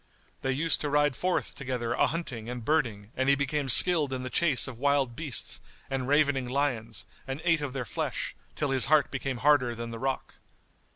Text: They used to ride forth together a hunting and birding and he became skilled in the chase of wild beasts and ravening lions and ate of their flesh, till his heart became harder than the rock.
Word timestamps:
They 0.41 0.51
used 0.51 0.81
to 0.81 0.89
ride 0.89 1.15
forth 1.15 1.53
together 1.53 1.93
a 1.93 2.07
hunting 2.07 2.49
and 2.49 2.65
birding 2.65 3.11
and 3.15 3.29
he 3.29 3.35
became 3.35 3.69
skilled 3.69 4.11
in 4.11 4.23
the 4.23 4.31
chase 4.31 4.67
of 4.67 4.79
wild 4.79 5.15
beasts 5.15 5.61
and 5.91 6.07
ravening 6.07 6.49
lions 6.49 7.05
and 7.27 7.39
ate 7.43 7.61
of 7.61 7.73
their 7.73 7.85
flesh, 7.85 8.35
till 8.55 8.71
his 8.71 8.85
heart 8.85 9.11
became 9.11 9.37
harder 9.45 9.75
than 9.75 9.91
the 9.91 9.99
rock. 9.99 10.33